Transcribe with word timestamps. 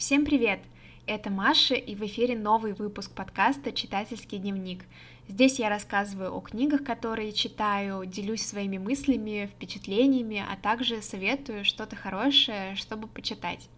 Всем 0.00 0.24
привет! 0.24 0.60
Это 1.06 1.28
Маша, 1.28 1.74
и 1.74 1.94
в 1.94 2.02
эфире 2.06 2.34
новый 2.34 2.72
выпуск 2.72 3.10
подкаста 3.14 3.70
«Читательский 3.70 4.38
дневник». 4.38 4.86
Здесь 5.28 5.58
я 5.58 5.68
рассказываю 5.68 6.34
о 6.34 6.40
книгах, 6.40 6.84
которые 6.84 7.32
читаю, 7.32 8.06
делюсь 8.06 8.40
своими 8.40 8.78
мыслями, 8.78 9.50
впечатлениями, 9.52 10.42
а 10.50 10.56
также 10.56 11.02
советую 11.02 11.66
что-то 11.66 11.96
хорошее, 11.96 12.76
чтобы 12.76 13.08
почитать. 13.08 13.68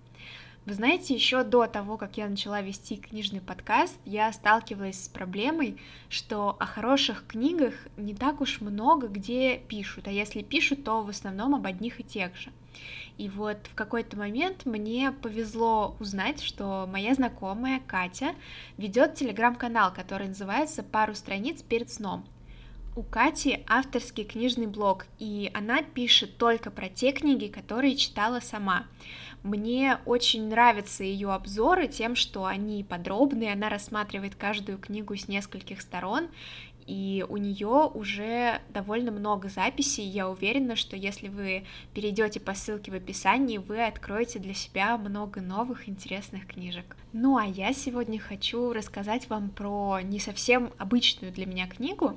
Вы 0.65 0.75
знаете, 0.75 1.13
еще 1.13 1.43
до 1.43 1.67
того, 1.67 1.97
как 1.97 2.17
я 2.17 2.29
начала 2.29 2.61
вести 2.61 2.99
книжный 2.99 3.41
подкаст, 3.41 3.99
я 4.05 4.33
сталкивалась 4.33 5.07
с 5.07 5.09
проблемой, 5.09 5.77
что 6.09 6.57
о 6.61 6.67
хороших 6.67 7.27
книгах 7.27 7.75
не 7.97 8.15
так 8.15 8.41
уж 8.41 8.61
много 8.61 9.09
где 9.09 9.59
пишут, 9.59 10.07
а 10.07 10.13
если 10.13 10.43
пишут, 10.43 10.85
то 10.85 11.03
в 11.03 11.09
основном 11.09 11.57
об 11.57 11.67
одних 11.67 11.99
и 11.99 12.05
тех 12.05 12.37
же. 12.37 12.53
И 13.23 13.29
вот 13.29 13.69
в 13.69 13.77
какой-то 13.77 14.17
момент 14.17 14.67
мне 14.67 15.13
повезло 15.13 15.95
узнать, 16.01 16.43
что 16.43 16.89
моя 16.91 17.15
знакомая 17.15 17.81
Катя 17.87 18.35
ведет 18.79 19.15
телеграм-канал, 19.15 19.95
который 19.95 20.27
называется 20.27 20.83
«Пару 20.83 21.15
страниц 21.15 21.63
перед 21.63 21.89
сном». 21.89 22.27
У 22.97 23.05
Кати 23.05 23.65
авторский 23.69 24.25
книжный 24.25 24.67
блог, 24.67 25.07
и 25.21 25.53
она 25.55 25.83
пишет 25.83 26.37
только 26.37 26.73
про 26.73 26.89
те 26.89 27.13
книги, 27.13 27.47
которые 27.47 27.95
читала 27.95 28.41
сама. 28.41 28.87
Мне 29.45 29.99
очень 30.05 30.49
нравятся 30.49 31.05
ее 31.05 31.33
обзоры 31.33 31.87
тем, 31.87 32.17
что 32.17 32.45
они 32.45 32.83
подробные, 32.83 33.53
она 33.53 33.69
рассматривает 33.69 34.35
каждую 34.35 34.79
книгу 34.79 35.17
с 35.17 35.29
нескольких 35.29 35.81
сторон, 35.81 36.29
и 36.87 37.25
у 37.29 37.37
нее 37.37 37.91
уже 37.93 38.61
довольно 38.71 39.11
много 39.11 39.49
записей. 39.49 40.05
Я 40.05 40.29
уверена, 40.29 40.77
что 40.77 40.97
если 40.97 41.29
вы 41.29 41.65
перейдете 41.95 42.41
по 42.41 42.55
ссылке 42.55 42.91
в 42.91 42.95
описании, 42.95 43.59
вы 43.59 43.85
откроете 43.85 44.39
для 44.39 44.55
себя 44.55 44.97
много 44.97 45.41
новых 45.41 45.89
интересных 45.89 46.47
книжек. 46.47 46.97
Ну 47.13 47.37
а 47.37 47.45
я 47.45 47.73
сегодня 47.73 48.19
хочу 48.19 48.73
рассказать 48.73 49.29
вам 49.29 49.51
про 49.51 50.01
не 50.03 50.19
совсем 50.19 50.73
обычную 50.79 51.33
для 51.33 51.47
меня 51.47 51.67
книгу. 51.67 52.17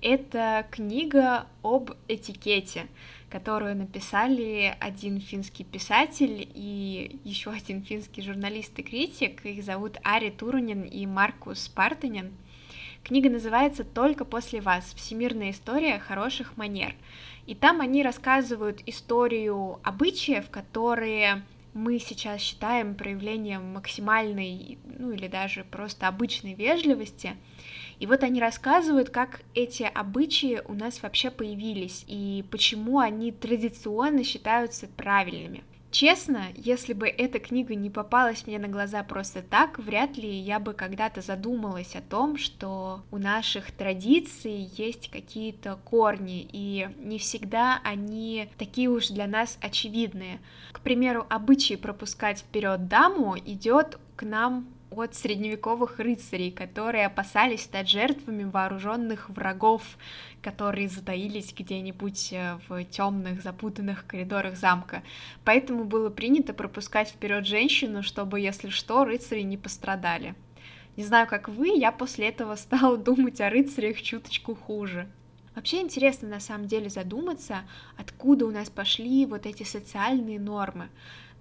Это 0.00 0.66
книга 0.70 1.46
об 1.62 1.92
этикете 2.08 2.88
которую 3.32 3.74
написали 3.74 4.76
один 4.78 5.18
финский 5.18 5.64
писатель 5.64 6.46
и 6.54 7.18
еще 7.24 7.50
один 7.50 7.82
финский 7.82 8.20
журналист 8.20 8.78
и 8.78 8.82
критик. 8.82 9.46
Их 9.46 9.64
зовут 9.64 9.96
Ари 10.04 10.28
Турунин 10.28 10.82
и 10.82 11.06
Маркус 11.06 11.68
Партанин. 11.68 12.32
Книга 13.04 13.30
называется 13.30 13.84
«Только 13.84 14.24
после 14.24 14.60
вас. 14.60 14.94
Всемирная 14.94 15.50
история 15.50 15.98
хороших 15.98 16.56
манер». 16.56 16.94
И 17.46 17.54
там 17.54 17.80
они 17.80 18.02
рассказывают 18.02 18.82
историю 18.86 19.80
обычаев, 19.82 20.48
которые 20.50 21.42
мы 21.74 21.98
сейчас 21.98 22.40
считаем 22.40 22.94
проявлением 22.94 23.72
максимальной, 23.72 24.78
ну 24.98 25.10
или 25.10 25.26
даже 25.26 25.64
просто 25.64 26.08
обычной 26.08 26.54
вежливости– 26.54 27.36
и 28.02 28.06
вот 28.06 28.24
они 28.24 28.40
рассказывают, 28.40 29.10
как 29.10 29.42
эти 29.54 29.84
обычаи 29.84 30.60
у 30.64 30.74
нас 30.74 31.04
вообще 31.04 31.30
появились 31.30 32.04
и 32.08 32.44
почему 32.50 32.98
они 32.98 33.30
традиционно 33.30 34.24
считаются 34.24 34.88
правильными. 34.88 35.62
Честно, 35.92 36.46
если 36.56 36.94
бы 36.94 37.06
эта 37.06 37.38
книга 37.38 37.74
не 37.74 37.90
попалась 37.90 38.46
мне 38.46 38.58
на 38.58 38.66
глаза 38.66 39.02
просто 39.02 39.42
так, 39.42 39.78
вряд 39.78 40.16
ли 40.16 40.26
я 40.26 40.58
бы 40.58 40.72
когда-то 40.72 41.20
задумалась 41.20 41.94
о 41.94 42.00
том, 42.00 42.38
что 42.38 43.02
у 43.10 43.18
наших 43.18 43.70
традиций 43.72 44.70
есть 44.78 45.10
какие-то 45.10 45.78
корни, 45.84 46.48
и 46.50 46.88
не 46.96 47.18
всегда 47.18 47.78
они 47.84 48.48
такие 48.56 48.88
уж 48.88 49.08
для 49.08 49.26
нас 49.26 49.58
очевидные. 49.60 50.40
К 50.72 50.80
примеру, 50.80 51.26
обычай 51.28 51.76
пропускать 51.76 52.38
вперед 52.38 52.88
даму 52.88 53.36
идет 53.36 53.98
к 54.16 54.22
нам 54.22 54.66
от 54.94 55.14
средневековых 55.14 55.98
рыцарей, 55.98 56.50
которые 56.50 57.06
опасались 57.06 57.62
стать 57.62 57.88
жертвами 57.88 58.44
вооруженных 58.44 59.30
врагов, 59.30 59.82
которые 60.42 60.88
затаились 60.88 61.54
где-нибудь 61.56 62.32
э, 62.32 62.58
в 62.68 62.84
темных, 62.84 63.42
запутанных 63.42 64.06
коридорах 64.06 64.56
замка. 64.56 65.02
Поэтому 65.44 65.84
было 65.84 66.10
принято 66.10 66.52
пропускать 66.52 67.08
вперед 67.08 67.46
женщину, 67.46 68.02
чтобы, 68.02 68.40
если 68.40 68.68
что, 68.68 69.04
рыцари 69.04 69.42
не 69.42 69.56
пострадали. 69.56 70.34
Не 70.96 71.04
знаю, 71.04 71.26
как 71.26 71.48
вы, 71.48 71.68
я 71.68 71.90
после 71.90 72.28
этого 72.28 72.54
стала 72.56 72.96
думать 72.98 73.40
о 73.40 73.50
рыцарях 73.50 74.00
чуточку 74.02 74.54
хуже. 74.54 75.08
Вообще 75.54 75.80
интересно 75.80 76.28
на 76.28 76.40
самом 76.40 76.66
деле 76.66 76.88
задуматься, 76.88 77.62
откуда 77.96 78.46
у 78.46 78.50
нас 78.50 78.70
пошли 78.70 79.26
вот 79.26 79.44
эти 79.44 79.64
социальные 79.64 80.40
нормы. 80.40 80.88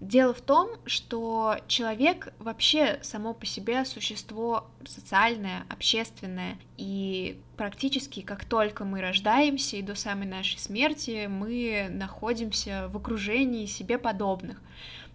Дело 0.01 0.34
в 0.34 0.41
том, 0.41 0.72
что 0.88 1.57
человек 1.67 2.34
вообще 2.39 2.97
само 3.03 3.35
по 3.35 3.45
себе 3.45 3.85
существо 3.85 4.66
социальное, 4.84 5.63
общественное, 5.69 6.57
и 6.75 7.39
практически 7.56 8.22
как 8.22 8.44
только 8.44 8.84
мы 8.84 9.00
рождаемся 9.00 9.78
и 9.78 9.84
до 9.84 9.94
самой 9.94 10.25
нашей 10.25 10.57
смерти 10.57 11.28
мы 11.28 11.88
находимся 11.91 12.89
в 12.91 12.97
окружении 12.97 13.67
себе 13.67 14.00
подобных. 14.00 14.59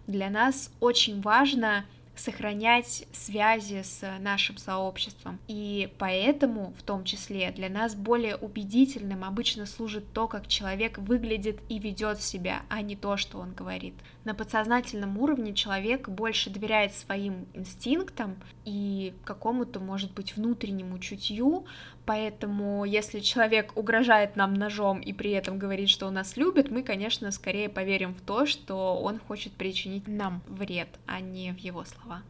Для 0.07 0.29
нас 0.29 0.71
очень 0.79 1.19
важно 1.19 1.83
сохранять 2.19 3.05
связи 3.11 3.81
с 3.83 4.03
нашим 4.19 4.57
сообществом. 4.57 5.39
И 5.47 5.93
поэтому, 5.97 6.73
в 6.77 6.83
том 6.83 7.03
числе, 7.03 7.51
для 7.51 7.69
нас 7.69 7.95
более 7.95 8.35
убедительным 8.35 9.23
обычно 9.23 9.65
служит 9.65 10.11
то, 10.13 10.27
как 10.27 10.47
человек 10.47 10.97
выглядит 10.97 11.59
и 11.69 11.79
ведет 11.79 12.21
себя, 12.21 12.63
а 12.69 12.81
не 12.81 12.95
то, 12.95 13.17
что 13.17 13.39
он 13.39 13.53
говорит. 13.53 13.93
На 14.23 14.33
подсознательном 14.33 15.17
уровне 15.17 15.53
человек 15.53 16.09
больше 16.09 16.49
доверяет 16.49 16.93
своим 16.93 17.47
инстинктам 17.53 18.35
и 18.65 19.13
какому-то, 19.23 19.79
может 19.79 20.13
быть, 20.13 20.35
внутреннему 20.35 20.99
чутью, 20.99 21.65
Поэтому, 22.07 22.85
если 22.85 23.19
человек 23.19 23.73
угрожает 23.75 24.37
нам 24.37 24.53
ножом 24.53 25.01
и 25.01 25.11
при 25.11 25.31
этом 25.31 25.59
говорит, 25.59 25.89
что 25.89 26.07
он 26.07 26.13
нас 26.13 26.37
любит, 26.37 26.71
мы, 26.71 26.81
конечно, 26.81 27.31
скорее 27.31 27.67
поверим 27.67 28.13
в 28.13 28.21
то, 28.21 28.45
что 28.45 28.95
он 28.95 29.19
хочет 29.19 29.51
причинить 29.51 30.07
нам 30.07 30.41
вред, 30.47 30.87
а 31.05 31.19
не 31.19 31.51
в 31.51 31.57
его 31.57 31.83
слова. 31.83 32.21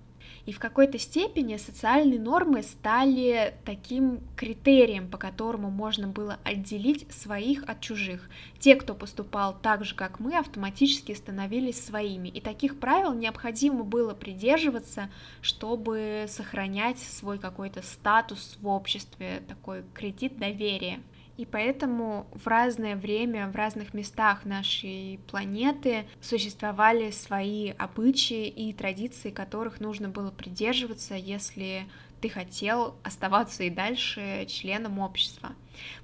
И 0.45 0.53
в 0.53 0.59
какой-то 0.59 0.97
степени 0.97 1.57
социальные 1.57 2.19
нормы 2.19 2.63
стали 2.63 3.53
таким 3.65 4.21
критерием, 4.35 5.09
по 5.09 5.17
которому 5.17 5.69
можно 5.69 6.07
было 6.07 6.39
отделить 6.43 7.11
своих 7.11 7.63
от 7.67 7.81
чужих. 7.81 8.29
Те, 8.59 8.75
кто 8.75 8.93
поступал 8.93 9.57
так 9.61 9.83
же, 9.83 9.93
как 9.93 10.19
мы, 10.19 10.37
автоматически 10.37 11.13
становились 11.13 11.83
своими. 11.83 12.29
И 12.29 12.39
таких 12.39 12.79
правил 12.79 13.13
необходимо 13.13 13.83
было 13.83 14.13
придерживаться, 14.13 15.09
чтобы 15.41 16.25
сохранять 16.29 16.99
свой 16.99 17.39
какой-то 17.39 17.81
статус 17.81 18.57
в 18.61 18.67
обществе, 18.67 19.43
такой 19.47 19.83
кредит 19.93 20.37
доверия. 20.37 21.01
И 21.37 21.45
поэтому 21.45 22.27
в 22.33 22.47
разное 22.47 22.95
время, 22.95 23.47
в 23.47 23.55
разных 23.55 23.93
местах 23.93 24.43
нашей 24.43 25.19
планеты 25.27 26.07
существовали 26.19 27.11
свои 27.11 27.69
обычаи 27.77 28.47
и 28.47 28.73
традиции, 28.73 29.29
которых 29.29 29.79
нужно 29.79 30.09
было 30.09 30.31
придерживаться, 30.31 31.13
если 31.13 31.85
ты 32.21 32.29
хотел 32.29 32.95
оставаться 33.03 33.63
и 33.63 33.69
дальше 33.69 34.45
членом 34.47 34.97
общества. 34.97 35.51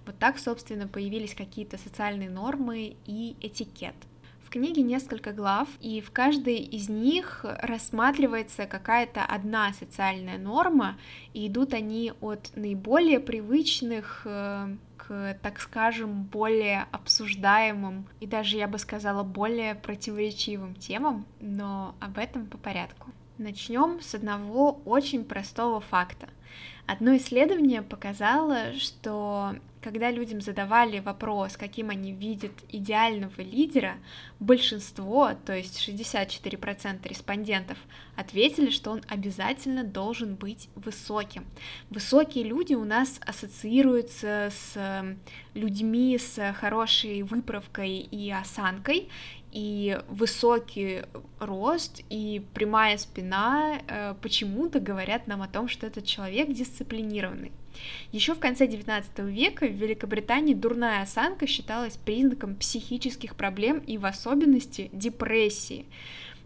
Вот 0.05 0.19
так, 0.19 0.37
собственно, 0.37 0.87
появились 0.87 1.33
какие-то 1.33 1.79
социальные 1.79 2.29
нормы 2.29 2.95
и 3.07 3.35
этикет 3.41 3.95
книге 4.53 4.83
несколько 4.83 5.31
глав, 5.31 5.67
и 5.81 5.99
в 5.99 6.11
каждой 6.11 6.57
из 6.57 6.87
них 6.87 7.43
рассматривается 7.43 8.67
какая-то 8.67 9.25
одна 9.25 9.73
социальная 9.73 10.37
норма, 10.37 10.95
и 11.33 11.47
идут 11.47 11.73
они 11.73 12.13
от 12.21 12.51
наиболее 12.55 13.19
привычных 13.19 14.21
э, 14.25 14.75
к, 15.07 15.37
так 15.41 15.59
скажем, 15.59 16.23
более 16.23 16.87
обсуждаемым 16.91 18.07
и 18.19 18.27
даже, 18.27 18.57
я 18.57 18.67
бы 18.67 18.77
сказала, 18.77 19.23
более 19.23 19.75
противоречивым 19.75 20.75
темам, 20.75 21.25
но 21.39 21.95
об 21.99 22.17
этом 22.17 22.45
по 22.45 22.57
порядку. 22.57 23.11
Начнем 23.37 23.99
с 24.01 24.13
одного 24.13 24.81
очень 24.85 25.25
простого 25.25 25.81
факта. 25.81 26.29
Одно 26.85 27.15
исследование 27.17 27.81
показало, 27.81 28.73
что 28.73 29.55
когда 29.83 30.09
людям 30.09 30.41
задавали 30.41 30.99
вопрос, 30.99 31.57
каким 31.57 31.89
они 31.89 32.13
видят 32.13 32.51
идеального 32.69 33.41
лидера, 33.41 33.97
большинство, 34.39 35.31
то 35.45 35.55
есть 35.55 35.87
64% 35.87 37.07
респондентов, 37.07 37.77
ответили, 38.15 38.69
что 38.69 38.91
он 38.91 39.01
обязательно 39.09 39.83
должен 39.83 40.35
быть 40.35 40.69
высоким. 40.75 41.45
Высокие 41.89 42.45
люди 42.45 42.73
у 42.73 42.85
нас 42.85 43.19
ассоциируются 43.25 44.51
с 44.51 45.05
людьми 45.53 46.17
с 46.17 46.53
хорошей 46.53 47.23
выправкой 47.23 47.97
и 47.97 48.31
осанкой, 48.31 49.09
и 49.53 49.99
высокий 50.09 51.03
рост 51.39 52.01
и 52.09 52.41
прямая 52.55 52.97
спина 52.97 53.79
э, 53.87 54.15
почему-то 54.19 54.79
говорят 54.79 55.27
нам 55.27 55.43
о 55.43 55.47
том, 55.47 55.67
что 55.67 55.85
этот 55.85 56.05
человек 56.05 56.51
дисциплинированный. 56.51 57.51
Еще 58.11 58.33
в 58.33 58.39
конце 58.39 58.65
XIX 58.65 59.03
века 59.31 59.67
в 59.67 59.71
Великобритании 59.71 60.55
дурная 60.55 61.03
осанка 61.03 61.45
считалась 61.45 61.97
признаком 61.97 62.55
психических 62.55 63.35
проблем 63.35 63.77
и 63.79 63.97
в 63.99 64.05
особенности 64.05 64.89
депрессии. 64.91 65.85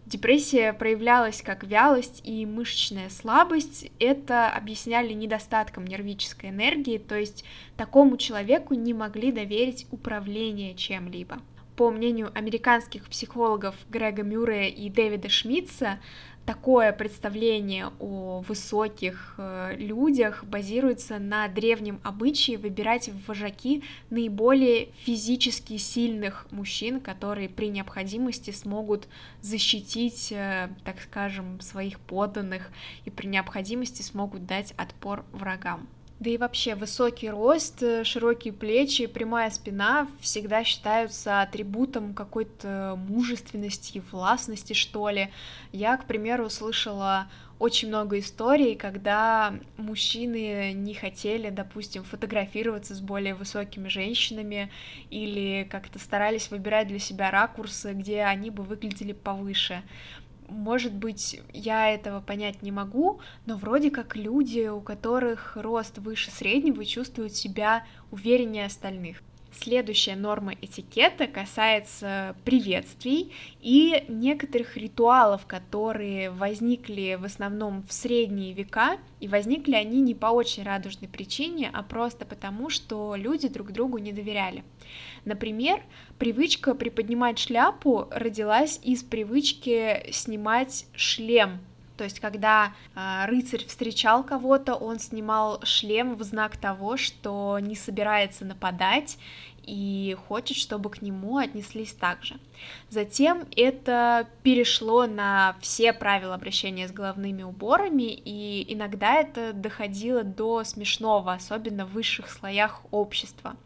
Депрессия 0.04 0.72
проявлялась 0.74 1.42
как 1.42 1.64
вялость 1.64 2.22
и 2.24 2.44
мышечная 2.44 3.08
слабость. 3.08 3.90
Это 3.98 4.50
объясняли 4.50 5.12
недостатком 5.14 5.86
нервической 5.86 6.50
энергии, 6.50 6.98
то 6.98 7.14
есть 7.14 7.44
такому 7.76 8.18
человеку 8.18 8.74
не 8.74 8.92
могли 8.92 9.32
доверить 9.32 9.86
управление 9.90 10.74
чем-либо. 10.74 11.38
По 11.78 11.90
мнению 11.90 12.32
американских 12.34 13.08
психологов 13.08 13.76
Грега 13.88 14.24
Мюррея 14.24 14.68
и 14.68 14.90
Дэвида 14.90 15.28
Шмидца, 15.28 16.00
такое 16.44 16.92
представление 16.92 17.92
о 18.00 18.40
высоких 18.40 19.36
э, 19.38 19.76
людях 19.76 20.42
базируется 20.42 21.20
на 21.20 21.46
древнем 21.46 22.00
обычае 22.02 22.58
выбирать 22.58 23.10
в 23.10 23.28
вожаки 23.28 23.84
наиболее 24.10 24.88
физически 25.04 25.76
сильных 25.76 26.48
мужчин, 26.50 26.98
которые 26.98 27.48
при 27.48 27.68
необходимости 27.68 28.50
смогут 28.50 29.06
защитить, 29.40 30.32
э, 30.32 30.70
так 30.84 31.00
скажем, 31.00 31.60
своих 31.60 32.00
подданных 32.00 32.72
и 33.04 33.10
при 33.10 33.28
необходимости 33.28 34.02
смогут 34.02 34.46
дать 34.46 34.74
отпор 34.76 35.24
врагам. 35.30 35.86
Да 36.20 36.30
и 36.30 36.36
вообще 36.36 36.74
высокий 36.74 37.30
рост, 37.30 37.80
э, 37.80 38.02
широкие 38.02 38.52
плечи, 38.52 39.06
прямая 39.06 39.50
спина 39.50 40.08
всегда 40.20 40.64
считаются 40.64 41.42
атрибутом 41.42 42.12
какой-то 42.12 42.98
мужественности, 43.08 44.02
властности, 44.10 44.72
что 44.72 45.10
ли. 45.10 45.28
Я, 45.70 45.96
к 45.96 46.06
примеру, 46.06 46.50
слышала 46.50 47.28
очень 47.60 47.88
много 47.88 48.18
историй, 48.18 48.74
когда 48.74 49.54
мужчины 49.76 50.72
не 50.72 50.94
хотели, 50.94 51.50
допустим, 51.50 52.02
фотографироваться 52.02 52.96
с 52.96 53.00
более 53.00 53.34
высокими 53.34 53.86
женщинами 53.88 54.70
или 55.10 55.68
как-то 55.70 56.00
старались 56.00 56.50
выбирать 56.50 56.88
для 56.88 56.98
себя 56.98 57.30
ракурсы, 57.30 57.92
где 57.92 58.22
они 58.22 58.50
бы 58.50 58.64
выглядели 58.64 59.12
повыше 59.12 59.82
может 60.48 60.94
быть, 60.94 61.40
я 61.52 61.90
этого 61.90 62.20
понять 62.20 62.62
не 62.62 62.72
могу, 62.72 63.20
но 63.46 63.56
вроде 63.56 63.90
как 63.90 64.16
люди, 64.16 64.68
у 64.68 64.80
которых 64.80 65.56
рост 65.56 65.98
выше 65.98 66.30
среднего, 66.30 66.84
чувствуют 66.84 67.34
себя 67.34 67.84
увереннее 68.10 68.66
остальных. 68.66 69.22
Следующая 69.50 70.14
норма 70.14 70.54
этикета 70.60 71.26
касается 71.26 72.36
приветствий 72.44 73.32
и 73.60 74.04
некоторых 74.08 74.76
ритуалов, 74.76 75.46
которые 75.46 76.30
возникли 76.30 77.16
в 77.18 77.24
основном 77.24 77.82
в 77.88 77.92
средние 77.92 78.52
века, 78.52 78.98
и 79.20 79.26
возникли 79.26 79.74
они 79.74 80.00
не 80.00 80.14
по 80.14 80.26
очень 80.26 80.64
радужной 80.64 81.08
причине, 81.08 81.70
а 81.72 81.82
просто 81.82 82.26
потому, 82.26 82.68
что 82.68 83.16
люди 83.16 83.48
друг 83.48 83.72
другу 83.72 83.98
не 83.98 84.12
доверяли. 84.12 84.64
Например, 85.24 85.82
привычка 86.18 86.74
приподнимать 86.74 87.38
шляпу 87.38 88.06
родилась 88.10 88.78
из 88.82 89.02
привычки 89.02 90.10
снимать 90.12 90.86
шлем 90.94 91.58
то 91.98 92.04
есть, 92.04 92.20
когда 92.20 92.72
э, 92.94 93.26
рыцарь 93.26 93.66
встречал 93.66 94.22
кого-то, 94.22 94.74
он 94.76 95.00
снимал 95.00 95.60
шлем 95.64 96.14
в 96.14 96.22
знак 96.22 96.56
того, 96.56 96.96
что 96.96 97.58
не 97.60 97.74
собирается 97.74 98.44
нападать 98.44 99.18
и 99.64 100.16
хочет, 100.28 100.56
чтобы 100.56 100.90
к 100.90 101.02
нему 101.02 101.36
отнеслись 101.38 101.92
так 101.92 102.24
же. 102.24 102.36
Затем 102.88 103.46
это 103.56 104.28
перешло 104.42 105.06
на 105.06 105.56
все 105.60 105.92
правила 105.92 106.34
обращения 106.34 106.88
с 106.88 106.92
головными 106.92 107.42
уборами, 107.42 108.04
и 108.24 108.64
иногда 108.72 109.16
это 109.16 109.52
доходило 109.52 110.22
до 110.22 110.62
смешного, 110.62 111.32
особенно 111.34 111.84
в 111.84 111.92
высших 111.92 112.30
слоях 112.30 112.80
общества. 112.92 113.56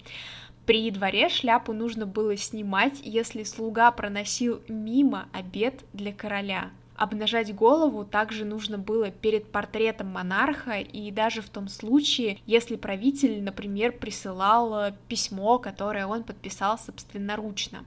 При 0.64 0.90
дворе 0.90 1.28
шляпу 1.28 1.72
нужно 1.72 2.06
было 2.06 2.36
снимать, 2.36 3.00
если 3.02 3.42
слуга 3.42 3.90
проносил 3.92 4.62
мимо 4.68 5.28
обед 5.32 5.84
для 5.92 6.12
короля. 6.12 6.70
Обнажать 6.96 7.54
голову 7.54 8.04
также 8.04 8.44
нужно 8.44 8.78
было 8.78 9.10
перед 9.10 9.50
портретом 9.50 10.08
монарха 10.08 10.78
и 10.78 11.10
даже 11.10 11.40
в 11.40 11.48
том 11.48 11.68
случае, 11.68 12.38
если 12.46 12.76
правитель, 12.76 13.42
например, 13.42 13.92
присылал 13.92 14.92
письмо, 15.08 15.58
которое 15.58 16.06
он 16.06 16.22
подписал 16.22 16.78
собственноручно. 16.78 17.84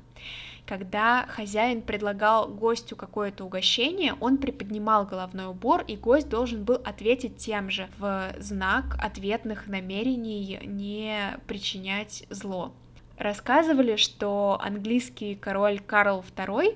Когда 0.65 1.27
хозяин 1.27 1.83
предлагал 1.83 2.47
гостю 2.47 2.95
какое-то 2.95 3.45
угощение, 3.45 4.15
он 4.19 4.37
приподнимал 4.37 5.05
головной 5.05 5.45
убор, 5.45 5.83
и 5.87 5.95
гость 5.95 6.27
должен 6.27 6.63
был 6.63 6.81
ответить 6.83 7.37
тем 7.37 7.69
же 7.69 7.87
в 7.99 8.33
знак 8.39 8.97
ответных 8.99 9.67
намерений 9.67 10.59
не 10.65 11.37
причинять 11.45 12.25
зло. 12.31 12.73
Рассказывали, 13.17 13.95
что 13.95 14.57
английский 14.61 15.35
король 15.35 15.79
Карл 15.79 16.23
II 16.35 16.75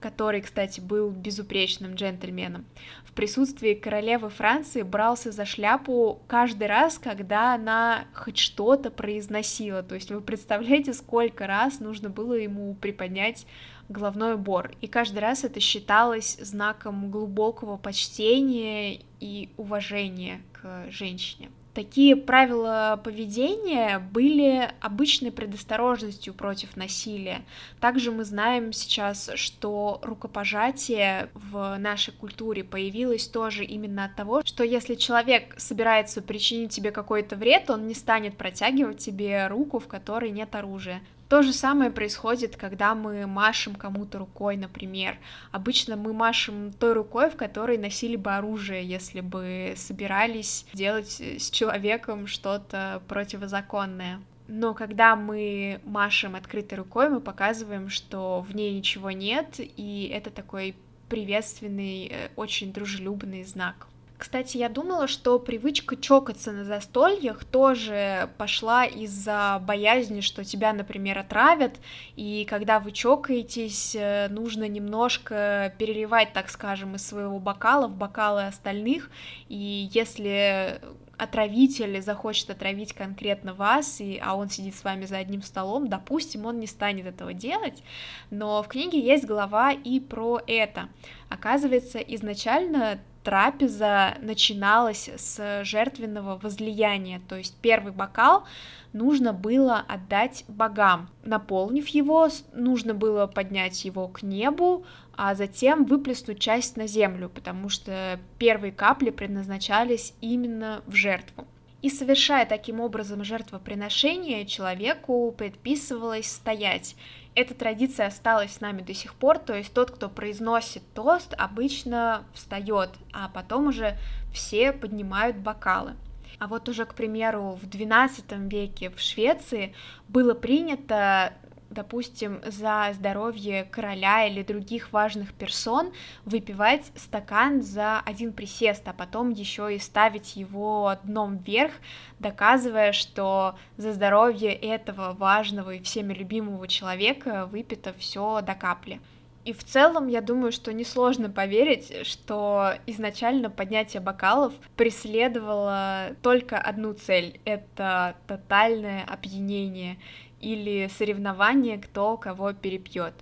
который, 0.00 0.40
кстати, 0.40 0.80
был 0.80 1.10
безупречным 1.10 1.94
джентльменом, 1.94 2.64
в 3.04 3.12
присутствии 3.12 3.74
королевы 3.74 4.28
Франции 4.30 4.82
брался 4.82 5.32
за 5.32 5.44
шляпу 5.44 6.20
каждый 6.28 6.68
раз, 6.68 6.98
когда 6.98 7.54
она 7.54 8.04
хоть 8.14 8.38
что-то 8.38 8.90
произносила. 8.90 9.82
То 9.82 9.96
есть 9.96 10.10
вы 10.10 10.20
представляете, 10.20 10.92
сколько 10.92 11.46
раз 11.46 11.80
нужно 11.80 12.10
было 12.10 12.34
ему 12.34 12.74
приподнять 12.74 13.46
головной 13.88 14.34
убор. 14.34 14.70
И 14.80 14.86
каждый 14.86 15.18
раз 15.18 15.44
это 15.44 15.58
считалось 15.60 16.36
знаком 16.40 17.10
глубокого 17.10 17.76
почтения 17.76 19.00
и 19.18 19.48
уважения 19.56 20.42
к 20.52 20.88
женщине. 20.90 21.50
Такие 21.78 22.16
правила 22.16 23.00
поведения 23.04 24.00
были 24.00 24.68
обычной 24.80 25.30
предосторожностью 25.30 26.34
против 26.34 26.76
насилия. 26.76 27.42
Также 27.78 28.10
мы 28.10 28.24
знаем 28.24 28.72
сейчас, 28.72 29.30
что 29.36 30.00
рукопожатие 30.02 31.30
в 31.34 31.76
нашей 31.78 32.12
культуре 32.14 32.64
появилось 32.64 33.28
тоже 33.28 33.64
именно 33.64 34.06
от 34.06 34.16
того, 34.16 34.42
что 34.44 34.64
если 34.64 34.96
человек 34.96 35.54
собирается 35.56 36.20
причинить 36.20 36.72
тебе 36.72 36.90
какой-то 36.90 37.36
вред, 37.36 37.70
он 37.70 37.86
не 37.86 37.94
станет 37.94 38.36
протягивать 38.36 38.98
тебе 38.98 39.46
руку, 39.46 39.78
в 39.78 39.86
которой 39.86 40.32
нет 40.32 40.56
оружия. 40.56 41.00
То 41.28 41.42
же 41.42 41.52
самое 41.52 41.90
происходит, 41.90 42.56
когда 42.56 42.94
мы 42.94 43.26
машем 43.26 43.74
кому-то 43.74 44.18
рукой, 44.18 44.56
например. 44.56 45.18
Обычно 45.52 45.96
мы 45.96 46.14
машем 46.14 46.72
той 46.72 46.94
рукой, 46.94 47.28
в 47.28 47.36
которой 47.36 47.76
носили 47.76 48.16
бы 48.16 48.34
оружие, 48.34 48.82
если 48.82 49.20
бы 49.20 49.74
собирались 49.76 50.64
делать 50.72 51.20
с 51.20 51.50
человеком 51.50 52.26
что-то 52.26 53.02
противозаконное. 53.08 54.20
Но 54.46 54.72
когда 54.72 55.14
мы 55.16 55.82
машем 55.84 56.34
открытой 56.34 56.78
рукой, 56.78 57.10
мы 57.10 57.20
показываем, 57.20 57.90
что 57.90 58.40
в 58.40 58.56
ней 58.56 58.74
ничего 58.74 59.10
нет, 59.10 59.56
и 59.58 60.10
это 60.10 60.30
такой 60.30 60.74
приветственный, 61.10 62.06
э, 62.06 62.28
очень 62.36 62.72
дружелюбный 62.72 63.44
знак. 63.44 63.86
Кстати, 64.18 64.56
я 64.56 64.68
думала, 64.68 65.06
что 65.06 65.38
привычка 65.38 65.94
чокаться 65.96 66.50
на 66.50 66.64
застольях 66.64 67.44
тоже 67.44 68.28
пошла 68.36 68.84
из-за 68.84 69.62
боязни, 69.64 70.22
что 70.22 70.44
тебя, 70.44 70.72
например, 70.72 71.18
отравят, 71.18 71.76
и 72.16 72.44
когда 72.50 72.80
вы 72.80 72.90
чокаетесь, 72.90 73.94
э, 73.94 74.26
нужно 74.28 74.66
немножко 74.66 75.72
переливать, 75.78 76.32
так 76.32 76.50
скажем, 76.50 76.96
из 76.96 77.06
своего 77.06 77.38
бокала 77.38 77.86
в 77.86 77.96
бокалы 77.96 78.46
остальных, 78.46 79.08
и 79.48 79.88
если 79.92 80.80
отравитель 81.16 82.00
захочет 82.02 82.50
отравить 82.50 82.94
конкретно 82.94 83.54
вас, 83.54 84.00
и, 84.00 84.20
а 84.24 84.34
он 84.34 84.50
сидит 84.50 84.74
с 84.74 84.82
вами 84.84 85.04
за 85.04 85.18
одним 85.18 85.42
столом, 85.42 85.88
допустим, 85.88 86.44
он 86.46 86.58
не 86.58 86.66
станет 86.66 87.06
этого 87.06 87.34
делать, 87.34 87.82
но 88.30 88.62
в 88.64 88.68
книге 88.68 89.00
есть 89.00 89.26
глава 89.26 89.72
и 89.72 90.00
про 90.00 90.40
это. 90.46 90.88
Оказывается, 91.28 91.98
изначально 91.98 93.00
трапеза 93.22 94.16
начиналась 94.20 95.08
с 95.16 95.64
жертвенного 95.64 96.38
возлияния, 96.38 97.20
то 97.28 97.36
есть 97.36 97.56
первый 97.60 97.92
бокал 97.92 98.44
нужно 98.92 99.32
было 99.32 99.84
отдать 99.86 100.44
богам. 100.48 101.10
Наполнив 101.24 101.86
его, 101.88 102.28
нужно 102.52 102.94
было 102.94 103.26
поднять 103.26 103.84
его 103.84 104.08
к 104.08 104.22
небу, 104.22 104.84
а 105.16 105.34
затем 105.34 105.84
выплеснуть 105.84 106.38
часть 106.38 106.76
на 106.76 106.86
землю, 106.86 107.28
потому 107.28 107.68
что 107.68 108.18
первые 108.38 108.72
капли 108.72 109.10
предназначались 109.10 110.14
именно 110.20 110.82
в 110.86 110.94
жертву. 110.94 111.46
И 111.80 111.90
совершая 111.90 112.44
таким 112.44 112.80
образом 112.80 113.22
жертвоприношение, 113.22 114.46
человеку 114.46 115.32
предписывалось 115.36 116.30
стоять 116.30 116.96
эта 117.38 117.54
традиция 117.54 118.08
осталась 118.08 118.54
с 118.54 118.60
нами 118.60 118.82
до 118.82 118.92
сих 118.92 119.14
пор, 119.14 119.38
то 119.38 119.54
есть 119.54 119.72
тот, 119.72 119.92
кто 119.92 120.08
произносит 120.08 120.82
тост, 120.92 121.34
обычно 121.38 122.24
встает, 122.34 122.90
а 123.12 123.28
потом 123.28 123.68
уже 123.68 123.96
все 124.32 124.72
поднимают 124.72 125.36
бокалы. 125.36 125.94
А 126.40 126.48
вот 126.48 126.68
уже, 126.68 126.84
к 126.84 126.94
примеру, 126.94 127.56
в 127.62 127.64
XII 127.64 128.48
веке 128.48 128.90
в 128.90 128.98
Швеции 128.98 129.72
было 130.08 130.34
принято 130.34 131.32
допустим, 131.70 132.40
за 132.44 132.90
здоровье 132.94 133.64
короля 133.64 134.26
или 134.26 134.42
других 134.42 134.92
важных 134.92 135.32
персон 135.32 135.92
выпивать 136.24 136.90
стакан 136.96 137.62
за 137.62 138.00
один 138.00 138.32
присест, 138.32 138.86
а 138.88 138.92
потом 138.92 139.30
еще 139.30 139.74
и 139.74 139.78
ставить 139.78 140.36
его 140.36 140.94
дном 141.04 141.38
вверх, 141.38 141.72
доказывая, 142.18 142.92
что 142.92 143.56
за 143.76 143.92
здоровье 143.92 144.52
этого 144.52 145.12
важного 145.12 145.72
и 145.74 145.82
всеми 145.82 146.14
любимого 146.14 146.66
человека 146.68 147.46
выпито 147.46 147.92
все 147.98 148.40
до 148.40 148.54
капли. 148.54 149.00
И 149.44 149.54
в 149.54 149.64
целом, 149.64 150.08
я 150.08 150.20
думаю, 150.20 150.52
что 150.52 150.74
несложно 150.74 151.30
поверить, 151.30 152.06
что 152.06 152.74
изначально 152.86 153.48
поднятие 153.48 154.02
бокалов 154.02 154.52
преследовало 154.76 156.16
только 156.20 156.58
одну 156.58 156.92
цель— 156.92 157.40
это 157.46 158.16
тотальное 158.26 159.04
опьянение 159.04 159.96
или 160.40 160.88
соревнование, 160.96 161.78
кто 161.78 162.16
кого 162.16 162.52
перепьет. 162.52 163.14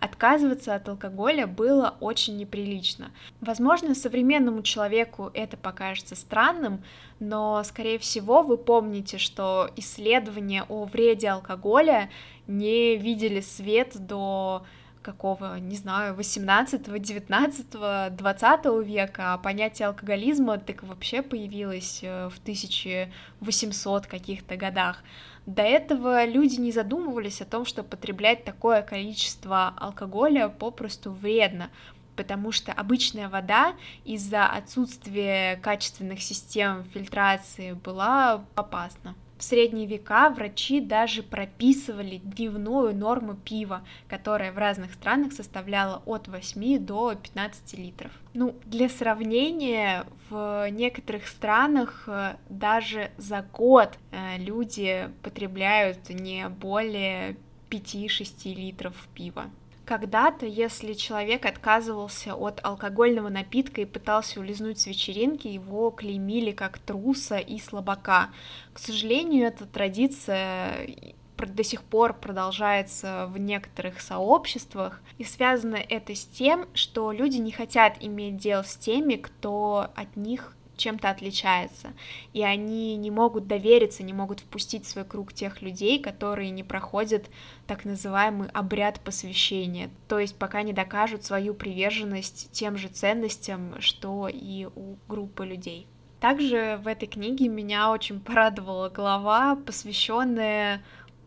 Отказываться 0.00 0.74
от 0.74 0.88
алкоголя 0.88 1.46
было 1.46 1.96
очень 2.00 2.36
неприлично. 2.36 3.10
Возможно, 3.40 3.94
современному 3.94 4.62
человеку 4.62 5.30
это 5.34 5.56
покажется 5.56 6.14
странным, 6.14 6.84
но, 7.20 7.62
скорее 7.64 7.98
всего, 7.98 8.42
вы 8.42 8.58
помните, 8.58 9.18
что 9.18 9.70
исследования 9.76 10.64
о 10.68 10.84
вреде 10.84 11.28
алкоголя 11.28 12.10
не 12.46 12.96
видели 12.96 13.40
свет 13.40 13.94
до 13.98 14.64
какого, 15.02 15.58
не 15.58 15.76
знаю, 15.76 16.14
18, 16.14 17.02
19, 17.02 18.16
20 18.16 18.64
века, 18.86 19.34
а 19.34 19.38
понятие 19.38 19.88
алкоголизма 19.88 20.58
так 20.58 20.82
вообще 20.82 21.22
появилось 21.22 22.00
э, 22.02 22.28
в 22.28 22.38
1800 22.38 24.06
каких-то 24.06 24.56
годах. 24.56 25.02
До 25.46 25.62
этого 25.62 26.24
люди 26.24 26.60
не 26.60 26.70
задумывались 26.70 27.42
о 27.42 27.44
том, 27.44 27.64
что 27.64 27.82
потреблять 27.82 28.44
такое 28.44 28.82
количество 28.82 29.74
алкоголя 29.76 30.48
попросту 30.48 31.10
вредно, 31.10 31.70
потому 32.16 32.52
что 32.52 32.72
обычная 32.72 33.28
вода 33.28 33.74
из-за 34.04 34.46
отсутствия 34.46 35.56
качественных 35.56 36.22
систем 36.22 36.84
фильтрации 36.94 37.72
была 37.72 38.44
опасна. 38.54 39.14
В 39.42 39.44
средние 39.44 39.88
века 39.88 40.30
врачи 40.30 40.80
даже 40.80 41.24
прописывали 41.24 42.18
дневную 42.18 42.94
норму 42.94 43.34
пива, 43.34 43.82
которая 44.06 44.52
в 44.52 44.56
разных 44.56 44.92
странах 44.92 45.32
составляла 45.32 46.00
от 46.06 46.28
8 46.28 46.78
до 46.78 47.16
15 47.16 47.76
литров. 47.76 48.12
Ну, 48.34 48.54
для 48.64 48.88
сравнения, 48.88 50.06
в 50.30 50.70
некоторых 50.70 51.26
странах 51.26 52.04
э, 52.06 52.36
даже 52.50 53.10
за 53.18 53.44
год 53.52 53.98
э, 54.12 54.38
люди 54.38 55.10
потребляют 55.24 56.08
не 56.08 56.48
более 56.48 57.36
5-6 57.68 58.54
литров 58.54 58.94
пива. 59.12 59.50
Когда-то, 59.84 60.46
если 60.46 60.92
человек 60.92 61.44
отказывался 61.44 62.34
от 62.36 62.60
алкогольного 62.62 63.28
напитка 63.28 63.80
и 63.80 63.84
пытался 63.84 64.38
улизнуть 64.38 64.78
с 64.78 64.86
вечеринки, 64.86 65.48
его 65.48 65.90
клеймили 65.90 66.52
как 66.52 66.78
труса 66.78 67.38
и 67.38 67.58
слабака. 67.58 68.30
К 68.72 68.78
сожалению, 68.78 69.46
эта 69.46 69.66
традиция 69.66 70.88
до 71.36 71.64
сих 71.64 71.82
пор 71.82 72.14
продолжается 72.14 73.26
в 73.26 73.38
некоторых 73.38 74.00
сообществах, 74.00 75.00
и 75.18 75.24
связано 75.24 75.74
это 75.74 76.14
с 76.14 76.24
тем, 76.24 76.68
что 76.72 77.10
люди 77.10 77.38
не 77.38 77.50
хотят 77.50 77.96
иметь 78.00 78.36
дело 78.36 78.62
с 78.62 78.76
теми, 78.76 79.16
кто 79.16 79.88
от 79.96 80.14
них 80.16 80.54
чем-то 80.76 81.10
отличается, 81.10 81.92
и 82.32 82.42
они 82.42 82.96
не 82.96 83.10
могут 83.10 83.46
довериться, 83.46 84.02
не 84.02 84.12
могут 84.12 84.40
впустить 84.40 84.84
в 84.84 84.88
свой 84.88 85.04
круг 85.04 85.32
тех 85.32 85.62
людей, 85.62 86.00
которые 86.00 86.50
не 86.50 86.62
проходят 86.62 87.26
так 87.66 87.84
называемый 87.84 88.48
обряд 88.50 89.00
посвящения, 89.00 89.90
то 90.08 90.18
есть 90.18 90.36
пока 90.36 90.62
не 90.62 90.72
докажут 90.72 91.24
свою 91.24 91.54
приверженность 91.54 92.50
тем 92.52 92.76
же 92.76 92.88
ценностям, 92.88 93.80
что 93.80 94.28
и 94.28 94.66
у 94.74 94.96
группы 95.08 95.44
людей. 95.44 95.86
Также 96.20 96.78
в 96.80 96.86
этой 96.86 97.08
книге 97.08 97.48
меня 97.48 97.90
очень 97.90 98.20
порадовала 98.20 98.88
глава, 98.88 99.56
посвященная 99.56 100.80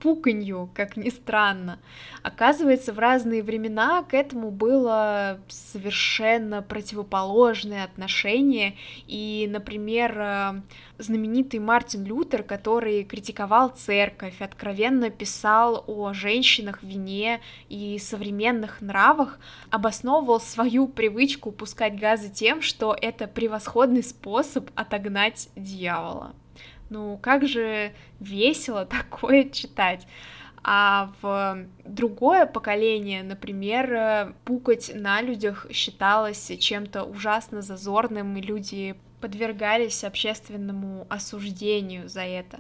пуканью, 0.05 0.69
как 0.75 0.97
ни 0.97 1.09
странно. 1.09 1.79
Оказывается, 2.21 2.93
в 2.93 2.99
разные 2.99 3.41
времена 3.41 4.03
к 4.03 4.13
этому 4.13 4.51
было 4.51 5.39
совершенно 5.47 6.61
противоположное 6.61 7.83
отношение. 7.83 8.75
И, 9.07 9.49
например, 9.49 10.15
э, 10.15 10.61
знаменитый 10.99 11.59
Мартин 11.59 12.05
Лютер, 12.05 12.43
который 12.43 13.03
критиковал 13.03 13.69
церковь, 13.69 14.39
откровенно 14.41 15.09
писал 15.09 15.83
о 15.87 16.13
женщинах 16.13 16.83
вине 16.83 17.41
и 17.69 17.97
современных 17.97 18.81
нравах, 18.81 19.39
обосновывал 19.71 20.39
свою 20.39 20.87
привычку 20.87 21.51
пускать 21.51 21.99
газы 21.99 22.29
тем, 22.29 22.61
что 22.61 22.95
это 23.01 23.25
превосходный 23.25 24.03
способ 24.03 24.69
отогнать 24.75 25.49
дьявола. 25.55 26.35
Ну, 26.89 27.17
как 27.21 27.47
же 27.47 27.93
весело 28.19 28.85
такое 28.85 29.49
читать. 29.49 30.07
А 30.67 31.11
в 31.21 31.67
другое 31.83 32.47
поколение, 32.47 33.21
например, 33.21 34.33
пукать 34.45 34.91
на 34.95 35.21
людях 35.21 35.67
считалось 35.71 36.51
чем-то 36.59 37.03
ужасно 37.03 37.61
зазорным, 37.61 38.35
и 38.35 38.41
люди 38.41 38.95
подвергались 39.21 40.03
общественному 40.03 41.07
осуждению 41.09 42.09
за 42.09 42.21
это. 42.21 42.59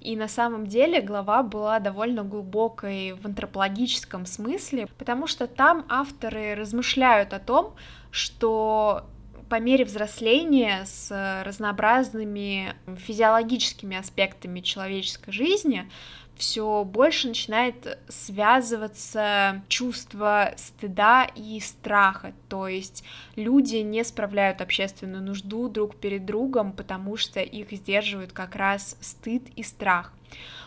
И 0.00 0.16
на 0.16 0.28
самом 0.28 0.66
деле 0.66 1.00
глава 1.00 1.42
была 1.42 1.78
довольно 1.78 2.22
глубокой 2.22 3.12
в 3.12 3.24
антропологическом 3.24 4.26
смысле, 4.26 4.88
потому 4.98 5.26
что 5.26 5.46
там 5.46 5.86
авторы 5.88 6.54
размышляют 6.54 7.32
о 7.32 7.38
том, 7.38 7.74
что 8.10 9.06
по 9.52 9.60
мере 9.60 9.84
взросления 9.84 10.86
с 10.86 11.42
разнообразными 11.44 12.74
физиологическими 12.96 13.98
аспектами 13.98 14.60
человеческой 14.60 15.30
жизни 15.30 15.90
все 16.36 16.84
больше 16.84 17.28
начинает 17.28 17.98
связываться 18.08 19.62
чувство 19.68 20.54
стыда 20.56 21.28
и 21.36 21.60
страха. 21.60 22.32
То 22.48 22.66
есть 22.66 23.04
люди 23.36 23.76
не 23.76 24.04
справляют 24.04 24.62
общественную 24.62 25.22
нужду 25.22 25.68
друг 25.68 25.96
перед 25.96 26.24
другом, 26.24 26.72
потому 26.72 27.18
что 27.18 27.40
их 27.40 27.72
сдерживают 27.72 28.32
как 28.32 28.56
раз 28.56 28.96
стыд 29.02 29.42
и 29.54 29.62
страх. 29.62 30.14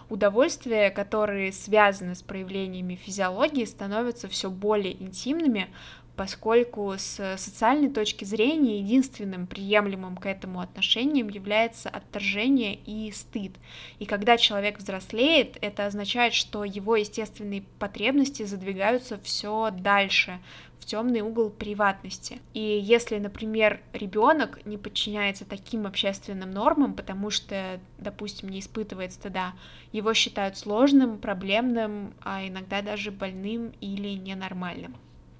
Удовольствия, 0.09 0.91
которые 0.91 1.51
связаны 1.51 2.13
с 2.13 2.21
проявлениями 2.21 2.93
физиологии, 2.93 3.65
становятся 3.65 4.27
все 4.27 4.51
более 4.51 4.93
интимными, 5.01 5.69
поскольку 6.15 6.93
с 6.97 7.37
социальной 7.37 7.89
точки 7.89 8.25
зрения 8.25 8.79
единственным 8.79 9.47
приемлемым 9.47 10.17
к 10.17 10.25
этому 10.25 10.61
отношением 10.61 11.29
является 11.29 11.89
отторжение 11.89 12.75
и 12.75 13.11
стыд. 13.11 13.53
И 13.99 14.05
когда 14.05 14.37
человек 14.37 14.79
взрослеет, 14.79 15.57
это 15.61 15.85
означает, 15.85 16.33
что 16.33 16.63
его 16.63 16.95
естественные 16.95 17.63
потребности 17.79 18.43
задвигаются 18.43 19.19
все 19.23 19.71
дальше, 19.71 20.39
в 20.85 20.87
темный 20.87 21.21
угол 21.21 21.49
приватности. 21.49 22.39
И 22.53 22.59
если, 22.61 23.17
например, 23.17 23.81
ребенок 23.91 24.63
не 24.65 24.77
подчиняется 24.77 25.43
таким 25.43 25.87
общественным 25.87 26.51
нормам, 26.51 26.93
потому 26.93 27.31
что, 27.31 27.79
допустим, 27.97 28.49
не 28.49 28.59
испытывает 28.59 29.11
стыда, 29.11 29.53
его 29.91 30.13
считают 30.13 30.57
сложным, 30.59 31.17
проблемным, 31.17 32.13
а 32.21 32.47
иногда 32.47 32.83
даже 32.83 33.09
больным 33.09 33.73
или 33.81 34.09
ненормальным. 34.09 34.95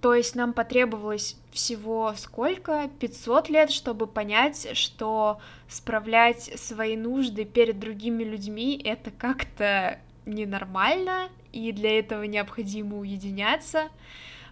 То 0.05 0.13
есть 0.13 0.35
нам 0.35 0.53
потребовалось 0.53 1.35
всего 1.49 2.13
сколько? 2.15 2.91
500 2.99 3.49
лет, 3.49 3.71
чтобы 3.71 4.05
понять, 4.05 4.77
что 4.77 5.39
справлять 5.67 6.43
свои 6.59 6.95
нужды 6.95 7.43
перед 7.43 7.79
другими 7.79 8.23
людьми— 8.23 8.79
это 8.85 9.09
как-то 9.09 9.99
ненормально, 10.27 11.29
и 11.53 11.71
для 11.71 11.97
этого 11.97 12.21
необходимо 12.21 12.99
уединяться. 12.99 13.89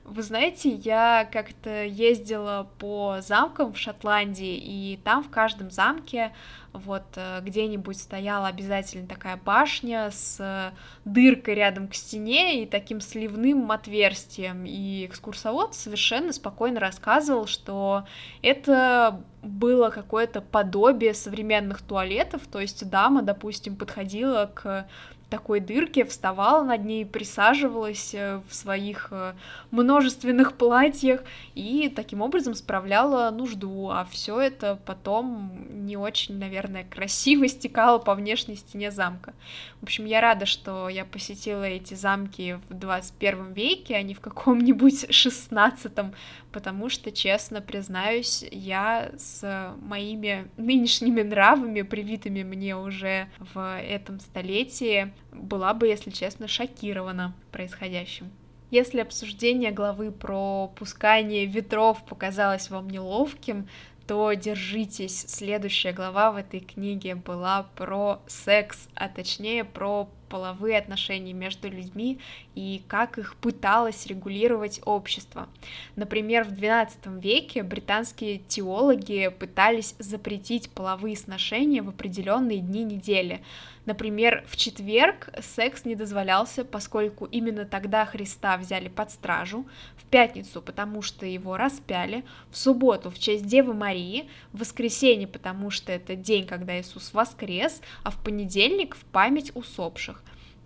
Вы 0.06 0.22
знаете, 0.22 0.70
я 0.70 1.28
как-то 1.32 1.86
ездила 1.86 2.68
по 2.78 3.20
замкам 3.22 3.72
в 3.72 3.78
Шотландии, 3.78 4.58
и 4.58 5.00
там 5.02 5.24
в 5.24 5.30
каждом 5.30 5.72
замке 5.72 6.34
вот 6.74 7.04
э, 7.16 7.40
где-нибудь 7.42 7.98
стояла 7.98 8.48
обязательно 8.48 9.08
такая 9.08 9.38
башня 9.38 10.10
с 10.12 10.74
дыркой 11.06 11.56
рядом 11.56 11.88
к 11.88 11.96
стене 11.96 12.64
и 12.64 12.66
таким 12.66 13.00
сливным 13.00 13.72
отверстием. 13.72 14.66
И 14.66 15.06
экскурсовод 15.06 15.74
совершенно 15.74 16.34
спокойно 16.34 16.82
рассказывал, 16.82 17.48
что 17.48 18.06
это 18.42 19.22
было 19.42 19.90
какое-то 19.90 20.42
подобие 20.42 21.14
современных 21.14 21.82
туалетов, 21.82 22.42
то 22.52 22.60
есть 22.60 22.90
дама, 22.90 23.22
допустим, 23.22 23.76
подходила 23.76 24.52
к 24.54 24.88
такой 25.34 25.62
дырке, 25.62 26.06
вставала 26.06 26.64
над 26.64 26.86
ней, 26.86 27.08
присаживалась 27.08 28.14
э, 28.14 28.40
в 28.48 28.54
своих 28.54 29.08
э, 29.10 29.34
множественных 29.72 30.54
платьях 30.54 31.24
и 31.56 31.90
таким 31.90 32.22
образом 32.22 32.54
справляла 32.54 33.32
нужду, 33.32 33.90
а 33.90 34.06
все 34.06 34.40
это 34.40 34.80
потом 34.86 35.52
не 35.88 35.98
очень, 35.98 36.38
наверное, 36.38 36.84
красиво 36.84 37.48
стекало 37.56 37.98
по 37.98 38.14
внешней 38.14 38.56
стене 38.56 38.92
замка. 38.92 39.34
В 39.82 39.84
общем, 39.86 40.06
я 40.06 40.22
рада, 40.22 40.46
что 40.46 40.88
я 40.88 41.04
посетила 41.04 41.64
эти 41.64 41.96
замки 41.96 42.60
в 42.70 42.76
21 42.76 43.54
веке, 43.54 43.96
а 43.96 44.04
не 44.04 44.14
в 44.14 44.20
каком-нибудь 44.20 45.08
16 45.12 45.92
потому 46.54 46.88
что, 46.88 47.12
честно 47.12 47.60
признаюсь, 47.60 48.46
я 48.52 49.12
с 49.18 49.76
моими 49.82 50.48
нынешними 50.56 51.24
нравами, 51.24 51.82
привитыми 51.82 52.44
мне 52.44 52.78
уже 52.78 53.28
в 53.40 53.80
этом 53.82 54.20
столетии, 54.20 55.12
была 55.34 55.74
бы, 55.74 55.88
если 55.88 56.12
честно, 56.12 56.48
шокирована 56.48 57.34
происходящим. 57.52 58.32
Если 58.72 59.02
обсуждение 59.02 59.72
главы 59.72 60.12
про 60.12 60.68
пускание 60.76 61.46
ветров 61.46 62.04
показалось 62.06 62.70
вам 62.70 62.90
неловким, 62.90 63.68
то 64.08 64.34
держитесь. 64.34 65.26
Следующая 65.28 65.94
глава 65.94 66.32
в 66.32 66.38
этой 66.38 66.60
книге 66.60 67.16
была 67.16 67.68
про 67.76 68.22
секс, 68.28 68.88
а 68.96 69.10
точнее 69.10 69.64
про 69.64 70.10
половые 70.34 70.80
отношения 70.80 71.32
между 71.32 71.70
людьми 71.70 72.18
и 72.56 72.82
как 72.88 73.20
их 73.20 73.36
пыталось 73.36 74.08
регулировать 74.08 74.82
общество. 74.84 75.48
Например, 75.96 76.44
в 76.44 76.54
XII 76.54 77.22
веке 77.22 77.62
британские 77.62 78.40
теологи 78.40 79.28
пытались 79.28 79.94
запретить 80.00 80.72
половые 80.72 81.16
сношения 81.16 81.84
в 81.84 81.90
определенные 81.90 82.62
дни 82.62 82.84
недели. 82.84 83.44
Например, 83.86 84.44
в 84.48 84.56
четверг 84.56 85.30
секс 85.42 85.84
не 85.84 85.96
дозволялся, 85.96 86.64
поскольку 86.64 87.26
именно 87.26 87.66
тогда 87.66 88.06
Христа 88.06 88.58
взяли 88.58 88.88
под 88.88 89.12
стражу, 89.12 89.68
в 89.98 90.06
пятницу, 90.06 90.62
потому 90.62 91.02
что 91.02 91.26
его 91.26 91.58
распяли, 91.58 92.24
в 92.50 92.58
субботу 92.58 93.10
в 93.12 93.20
честь 93.20 93.46
Девы 93.46 93.74
Марии, 93.74 94.30
в 94.54 94.62
воскресенье, 94.62 95.28
потому 95.28 95.70
что 95.70 95.92
это 95.92 96.16
день, 96.16 96.48
когда 96.48 96.80
Иисус 96.80 97.14
воскрес, 97.14 97.82
а 98.04 98.10
в 98.10 98.24
понедельник 98.24 98.96
в 98.96 99.04
память 99.06 99.52
усопших. 99.54 100.23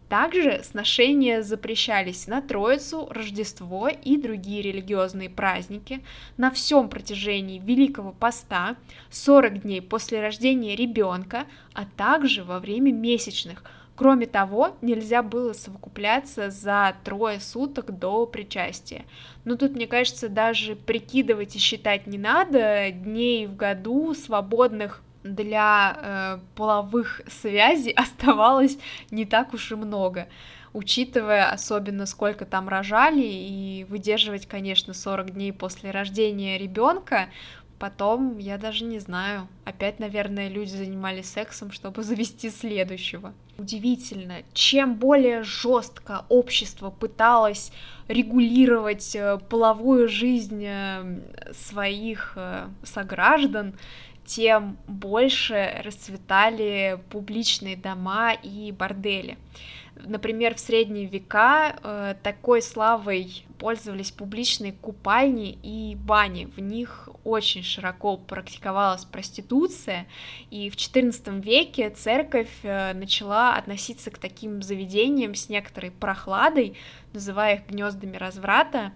Также 0.09 0.63
сношения 0.63 1.41
запрещались 1.41 2.27
на 2.27 2.41
Троицу, 2.41 3.07
Рождество 3.09 3.89
и 3.89 4.15
другие 4.15 4.61
религиозные 4.61 5.29
праздники, 5.29 6.01
на 6.37 6.49
всем 6.49 6.87
протяжении 6.87 7.59
Великого 7.59 8.13
Поста, 8.13 8.77
40 9.09 9.63
дней 9.63 9.81
после 9.81 10.21
рождения 10.21 10.77
ребенка, 10.77 11.45
а 11.73 11.83
также 11.97 12.45
во 12.45 12.59
время 12.59 12.93
месячных. 12.93 13.63
Кроме 13.97 14.27
того, 14.27 14.77
нельзя 14.81 15.23
было 15.23 15.51
совокупляться 15.53 16.51
за 16.51 16.95
трое 17.03 17.41
суток 17.41 17.97
до 17.97 18.27
причастия. 18.27 19.05
Но 19.43 19.57
тут, 19.57 19.75
мне 19.75 19.87
кажется, 19.87 20.29
даже 20.29 20.75
прикидывать 20.75 21.55
и 21.55 21.59
считать 21.59 22.07
не 22.07 22.19
надо, 22.19 22.91
дней 22.91 23.47
в 23.47 23.55
году 23.55 24.13
свободных 24.13 25.01
для 25.35 25.97
э, 25.97 26.39
половых 26.55 27.21
связей 27.27 27.91
оставалось 27.95 28.77
не 29.11 29.25
так 29.25 29.53
уж 29.53 29.71
и 29.71 29.75
много, 29.75 30.27
учитывая 30.73 31.49
особенно 31.49 32.05
сколько 32.05 32.45
там 32.45 32.69
рожали 32.69 33.23
и 33.23 33.85
выдерживать, 33.89 34.45
конечно, 34.45 34.93
40 34.93 35.33
дней 35.33 35.53
после 35.53 35.91
рождения 35.91 36.57
ребенка. 36.57 37.29
Потом, 37.79 38.39
я 38.39 38.57
даже 38.57 38.85
не 38.85 38.97
знаю, 38.97 39.47
опять, 39.63 39.99
наверное, 39.99 40.49
люди 40.49 40.71
занимались 40.71 41.29
сексом, 41.29 41.71
чтобы 41.71 42.01
завести 42.03 42.49
следующего. 42.49 43.33
Удивительно, 43.59 44.43
чем 44.53 44.95
более 44.95 45.43
жестко 45.43 46.25
общество 46.29 46.89
пыталось 46.89 47.71
регулировать 48.07 49.15
э, 49.15 49.39
половую 49.49 50.07
жизнь 50.07 50.63
э, 50.65 51.21
своих 51.53 52.33
э, 52.35 52.67
сограждан, 52.83 53.75
тем 54.27 54.77
больше 54.87 55.81
расцветали 55.83 56.99
публичные 57.09 57.77
дома 57.77 58.33
и 58.33 58.71
бордели. 58.71 59.37
Например, 60.05 60.53
в 60.53 60.59
средние 60.59 61.07
века 61.07 61.75
э, 61.81 62.15
такой 62.21 62.61
славой 62.61 63.43
пользовались 63.57 64.11
публичные 64.11 64.73
купальни 64.73 65.57
и 65.63 65.95
бани. 65.95 66.45
В 66.45 66.59
них 66.59 67.09
очень 67.23 67.63
широко 67.63 68.17
практиковалась 68.17 69.05
проституция, 69.05 70.05
и 70.51 70.69
в 70.69 70.75
XIV 70.75 71.41
веке 71.41 71.89
церковь 71.89 72.51
э, 72.61 72.93
начала 72.93 73.55
относиться 73.55 74.11
к 74.11 74.19
таким 74.19 74.61
заведениям 74.61 75.33
с 75.33 75.49
некоторой 75.49 75.89
прохладой, 75.89 76.77
называя 77.13 77.55
их 77.55 77.67
гнездами 77.67 78.17
разврата, 78.17 78.93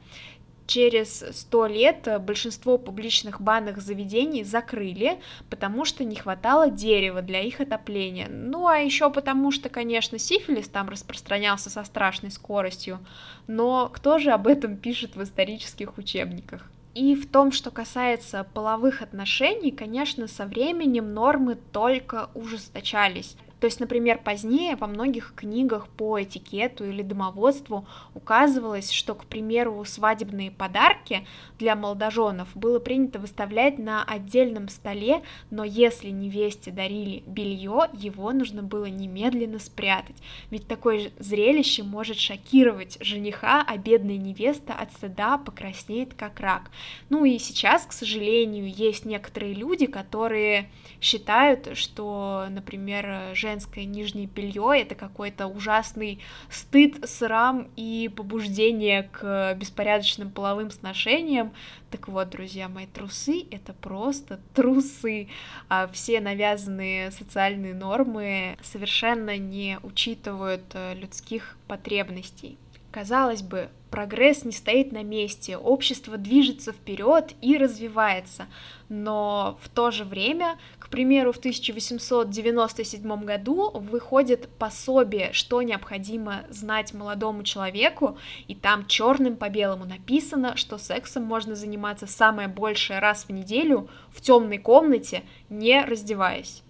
через 0.72 1.26
сто 1.34 1.66
лет 1.66 2.08
э, 2.08 2.18
большинство 2.18 2.78
публичных 2.78 3.42
банных 3.42 3.82
заведений 3.82 4.46
закрыли, 4.46 5.20
потому 5.50 5.84
что 5.84 6.06
не 6.06 6.16
хватало 6.16 6.70
дерева 6.70 7.22
для 7.22 7.42
их 7.42 7.60
отопления. 7.60 8.30
Ну, 8.30 8.68
а 8.68 8.78
еще 8.78 9.12
потому 9.12 9.52
что, 9.52 9.68
конечно, 9.68 10.18
сифилис 10.18 10.70
там 10.70 10.88
распространялся 10.88 11.70
со 11.70 11.84
страшной 11.84 12.32
скоростью, 12.32 13.00
но 13.48 13.90
кто 13.94 14.18
же 14.18 14.32
об 14.32 14.48
этом 14.48 14.78
пишет 14.78 15.18
в 15.18 15.24
исторических 15.24 15.98
учебниках? 15.98 16.66
И 16.96 17.16
в 17.16 17.30
том, 17.30 17.52
что 17.52 17.70
касается 17.70 18.46
половых 18.54 19.02
отношений, 19.02 19.72
конечно, 19.72 20.28
со 20.28 20.46
временем 20.46 21.14
нормы 21.14 21.58
только 21.74 22.30
ужесточались. 22.34 23.36
То 23.62 23.66
есть, 23.66 23.80
например, 23.80 24.18
позднее 24.18 24.76
во 24.76 24.88
многих 24.88 25.34
книгах 25.36 25.88
по 25.88 26.22
этикету 26.22 26.84
или 26.84 27.04
домоводству 27.04 27.86
указывалось, 28.16 28.90
что, 28.90 29.14
к 29.14 29.26
примеру, 29.26 29.86
свадебные 29.86 30.50
подарки 30.50 31.28
для 31.60 31.76
молодоженов 31.76 32.50
было 32.56 32.80
принято 32.80 33.20
выставлять 33.20 33.78
на 33.78 34.04
отдельном 34.04 34.68
столе, 34.68 35.22
но 35.52 35.64
если 35.64 36.10
невесте 36.10 36.72
дарили 36.72 37.22
белье, 37.28 37.84
его 37.94 38.32
нужно 38.32 38.64
было 38.64 38.86
немедленно 38.86 39.60
спрятать, 39.60 40.16
ведь 40.50 40.68
такое 40.68 41.12
зрелище 41.20 41.84
может 41.84 42.18
шокировать 42.18 42.98
жениха, 43.00 43.64
а 43.68 43.78
бедная 43.78 44.18
невеста 44.18 44.74
от 44.74 44.92
стыда 44.94 45.38
покраснеет 45.38 46.16
как 46.16 46.40
рак. 46.40 46.72
Ну 47.10 47.26
и 47.26 47.38
сейчас, 47.38 47.86
к 47.86 47.92
сожалению, 47.92 48.74
есть 48.74 49.06
некоторые 49.06 49.54
люди, 49.54 49.86
которые 49.86 50.72
считают, 51.00 51.78
что, 51.78 52.48
например, 52.50 53.36
женщина 53.36 53.51
женское 53.52 53.84
нижнее 53.84 54.28
белье 54.28 54.82
это 54.82 54.96
какой-то 54.96 55.48
ужасный 55.48 56.20
стыд, 56.50 57.08
срам 57.10 57.68
и 57.76 58.10
побуждение 58.16 59.04
к 59.04 59.54
беспорядочным 59.56 60.32
половым 60.32 60.72
сношениям. 60.72 61.52
Так 61.90 62.08
вот, 62.08 62.30
друзья 62.30 62.70
мои, 62.70 62.86
трусы— 62.86 63.46
это 63.52 63.74
просто 63.74 64.40
трусы. 64.54 65.28
А 65.68 65.88
все 65.88 66.22
навязанные 66.22 67.12
социальные 67.12 67.74
нормы 67.74 68.58
совершенно 68.62 69.38
не 69.38 69.80
учитывают 69.84 70.64
э, 70.74 70.96
людских 70.96 71.58
потребностей. 71.68 72.58
Казалось 72.92 73.42
бы, 73.42 73.70
прогресс 73.90 74.44
не 74.44 74.52
стоит 74.52 74.92
на 74.92 75.04
месте, 75.04 75.56
общество 75.58 76.18
движется 76.18 76.72
вперед 76.72 77.34
и 77.42 77.58
развивается, 77.58 78.48
но 78.90 79.58
в 79.62 79.70
то 79.70 79.92
же 79.92 80.04
время, 80.04 80.58
примеру, 80.92 81.32
в 81.32 81.38
1897 81.38 83.26
году 83.26 83.72
выходит 83.72 84.50
пособие, 84.60 85.34
что 85.34 85.62
необходимо 85.62 86.44
знать 86.50 86.94
молодому 86.94 87.44
человеку, 87.44 88.18
и 88.48 88.54
там 88.54 88.86
черным 88.86 89.36
по 89.36 89.50
белому 89.50 89.86
написано, 89.86 90.56
что 90.58 90.78
сексом 90.78 91.24
можно 91.24 91.56
заниматься 91.56 92.06
самое 92.06 92.48
большее 92.48 93.00
раз 93.00 93.24
в 93.24 93.32
неделю 93.32 93.90
в 94.12 94.22
темной 94.22 94.60
комнате, 94.60 95.24
не 95.50 95.84
раздеваясь. 95.84 96.62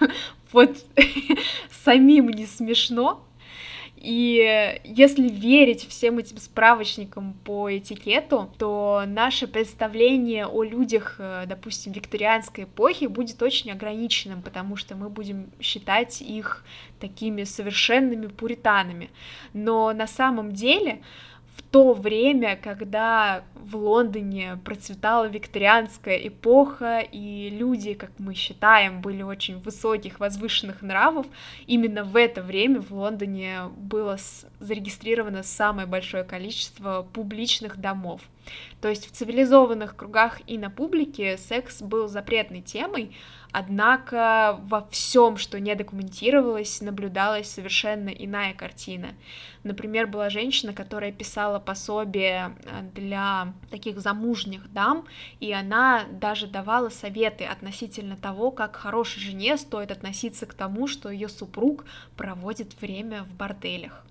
Вот 0.52 0.76
самим 1.84 2.28
не 2.28 2.44
смешно, 2.44 3.24
и 4.02 4.80
если 4.82 5.28
верить 5.28 5.86
всем 5.88 6.18
этим 6.18 6.38
справочникам 6.38 7.34
по 7.44 7.70
этикету, 7.70 8.52
то 8.58 9.04
наше 9.06 9.46
представление 9.46 10.46
о 10.46 10.64
людях, 10.64 11.14
э, 11.20 11.44
допустим, 11.46 11.92
викторианской 11.92 12.64
эпохи 12.64 13.04
будет 13.04 13.40
очень 13.40 13.70
ограниченным, 13.70 14.42
потому 14.42 14.74
что 14.74 14.96
мы 14.96 15.08
будем 15.08 15.52
считать 15.60 16.20
их 16.20 16.64
такими 16.98 17.44
совершенными 17.44 18.26
пуританами. 18.26 19.08
Но 19.52 19.92
на 19.92 20.08
самом 20.08 20.50
деле 20.50 21.02
то 21.72 21.94
время, 21.94 22.56
когда 22.62 23.44
в 23.54 23.76
Лондоне 23.76 24.58
процветала 24.62 25.24
викторианская 25.24 26.16
эпоха, 26.16 27.00
и 27.00 27.48
люди, 27.48 27.94
как 27.94 28.10
мы 28.18 28.34
считаем, 28.34 29.00
были 29.00 29.22
очень 29.22 29.58
высоких, 29.58 30.20
возвышенных 30.20 30.82
нравов, 30.82 31.26
именно 31.66 32.04
в 32.04 32.14
это 32.16 32.42
время 32.42 32.82
в 32.82 32.92
Лондоне 32.92 33.62
было 33.76 34.18
зарегистрировано 34.60 35.42
самое 35.42 35.88
большое 35.88 36.24
количество 36.24 37.06
публичных 37.10 37.78
домов. 37.78 38.20
То 38.80 38.88
есть 38.88 39.08
в 39.08 39.12
цивилизованных 39.12 39.96
кругах 39.96 40.40
и 40.46 40.58
на 40.58 40.70
публике 40.70 41.36
секс 41.36 41.82
был 41.82 42.08
запретной 42.08 42.60
темой, 42.60 43.14
Однако 43.52 44.58
во 44.62 44.88
всем, 44.88 45.36
что 45.36 45.60
не 45.60 45.74
документировалось, 45.74 46.80
наблюдалась 46.80 47.50
совершенно 47.50 48.08
иная 48.08 48.54
картина. 48.54 49.08
Например, 49.62 50.06
была 50.06 50.30
женщина, 50.30 50.72
которая 50.72 51.12
писала 51.12 51.58
пособие 51.58 52.56
э, 52.64 52.82
для 52.94 53.52
таких 53.70 54.00
замужних 54.00 54.72
дам, 54.72 55.06
и 55.38 55.52
она 55.52 56.04
даже 56.10 56.46
давала 56.46 56.88
советы 56.88 57.44
относительно 57.44 58.16
того, 58.16 58.50
как 58.50 58.76
хорошей 58.76 59.20
жене 59.20 59.58
стоит 59.58 59.90
относиться 59.90 60.46
к 60.46 60.54
тому, 60.54 60.86
что 60.86 61.10
ее 61.10 61.28
супруг 61.28 61.84
проводит 62.16 62.80
время 62.80 63.24
в 63.24 63.34
борделях. 63.34 64.06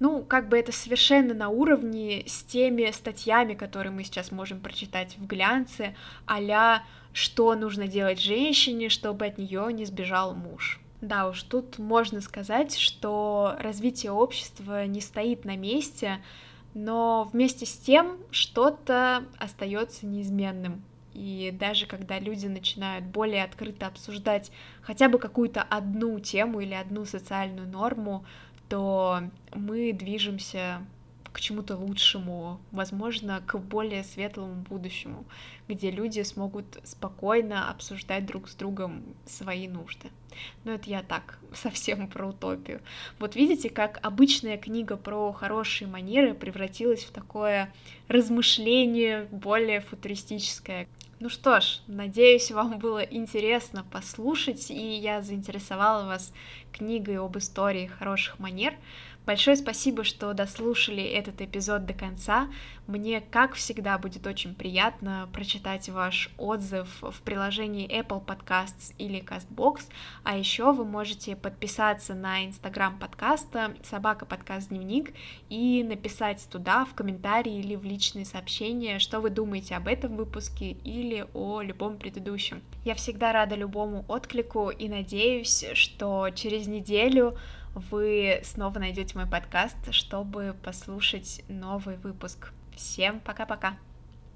Ну, 0.00 0.22
как 0.22 0.48
бы 0.48 0.58
это 0.58 0.72
совершенно 0.72 1.34
на 1.34 1.48
уровне 1.48 2.24
с 2.26 2.42
теми 2.42 2.90
статьями, 2.90 3.54
которые 3.54 3.92
мы 3.92 4.04
сейчас 4.04 4.32
можем 4.32 4.60
прочитать 4.60 5.16
в 5.18 5.26
глянце, 5.26 5.94
а 6.26 6.82
что 7.12 7.54
нужно 7.54 7.88
делать 7.88 8.20
женщине, 8.20 8.88
чтобы 8.88 9.26
от 9.26 9.38
нее 9.38 9.72
не 9.72 9.84
сбежал 9.84 10.34
муж. 10.34 10.80
Да 11.00 11.28
уж, 11.28 11.42
тут 11.44 11.78
можно 11.78 12.20
сказать, 12.20 12.76
что 12.76 13.56
развитие 13.60 14.12
общества 14.12 14.86
не 14.86 15.00
стоит 15.00 15.44
на 15.44 15.56
месте, 15.56 16.18
но 16.74 17.28
вместе 17.32 17.66
с 17.66 17.76
тем 17.76 18.18
что-то 18.30 19.24
остается 19.38 20.06
неизменным. 20.06 20.82
И 21.14 21.50
даже 21.58 21.86
когда 21.86 22.18
люди 22.20 22.46
начинают 22.46 23.04
более 23.04 23.42
открыто 23.42 23.86
обсуждать 23.86 24.52
хотя 24.82 25.08
бы 25.08 25.18
какую-то 25.18 25.62
одну 25.62 26.20
тему 26.20 26.60
или 26.60 26.74
одну 26.74 27.04
социальную 27.04 27.68
норму, 27.68 28.24
то 28.68 29.22
мы 29.54 29.92
движемся 29.92 30.82
к 31.32 31.40
чему-то 31.40 31.76
лучшему, 31.76 32.58
возможно, 32.72 33.40
к 33.46 33.58
более 33.58 34.02
светлому 34.02 34.54
будущему, 34.54 35.24
где 35.68 35.90
люди 35.90 36.22
смогут 36.22 36.78
спокойно 36.84 37.70
обсуждать 37.70 38.26
друг 38.26 38.48
с 38.48 38.54
другом 38.54 39.04
свои 39.24 39.68
нужды. 39.68 40.10
Но 40.64 40.72
это 40.72 40.90
я 40.90 41.02
так, 41.02 41.38
совсем 41.54 42.08
про 42.08 42.28
утопию. 42.28 42.80
Вот 43.18 43.36
видите, 43.36 43.70
как 43.70 44.00
обычная 44.02 44.58
книга 44.58 44.96
про 44.96 45.32
хорошие 45.32 45.86
манеры 45.86 46.34
превратилась 46.34 47.04
в 47.04 47.12
такое 47.12 47.72
размышление 48.08 49.28
более 49.30 49.80
футуристическое. 49.80 50.88
Ну 51.20 51.28
что 51.28 51.60
ж, 51.60 51.80
надеюсь, 51.88 52.52
вам 52.52 52.78
было 52.78 53.02
интересно 53.02 53.84
послушать, 53.90 54.70
и 54.70 54.94
я 54.94 55.20
заинтересовала 55.20 56.06
вас 56.06 56.32
книгой 56.72 57.18
об 57.18 57.36
истории 57.36 57.86
хороших 57.88 58.38
манер. 58.38 58.74
Большое 59.28 59.56
спасибо, 59.56 60.04
что 60.04 60.32
дослушали 60.32 61.02
этот 61.02 61.42
эпизод 61.42 61.84
до 61.84 61.92
конца. 61.92 62.48
Мне, 62.86 63.20
как 63.20 63.52
всегда, 63.52 63.98
будет 63.98 64.26
очень 64.26 64.54
приятно 64.54 65.28
прочитать 65.34 65.90
ваш 65.90 66.30
отзыв 66.38 67.02
в 67.02 67.20
приложении 67.20 67.86
Apple 67.86 68.24
Podcasts 68.24 68.94
или 68.96 69.22
CastBox, 69.22 69.82
а 70.24 70.38
еще 70.38 70.72
вы 70.72 70.86
можете 70.86 71.36
подписаться 71.36 72.14
на 72.14 72.46
инстаграм 72.46 72.98
подкаста 72.98 73.74
«Собака 73.82 74.24
подкаст 74.24 74.70
дневник» 74.70 75.12
и 75.50 75.84
написать 75.84 76.48
туда 76.50 76.86
в 76.86 76.94
комментарии 76.94 77.58
или 77.58 77.76
в 77.76 77.84
личные 77.84 78.24
сообщения, 78.24 78.98
что 78.98 79.20
вы 79.20 79.28
думаете 79.28 79.76
об 79.76 79.88
этом 79.88 80.16
выпуске 80.16 80.70
или 80.70 81.26
о 81.34 81.60
любом 81.60 81.98
предыдущем. 81.98 82.62
Я 82.86 82.94
всегда 82.94 83.32
рада 83.32 83.56
любому 83.56 84.06
отклику 84.08 84.70
и 84.70 84.88
надеюсь, 84.88 85.66
что 85.74 86.30
через 86.30 86.66
неделю 86.66 87.36
вы 87.74 88.40
снова 88.44 88.78
найдете 88.78 89.16
мой 89.16 89.26
подкаст, 89.26 89.76
чтобы 89.90 90.54
послушать 90.62 91.42
новый 91.48 91.96
выпуск. 91.96 92.52
Всем 92.74 93.20
пока-пока! 93.20 93.76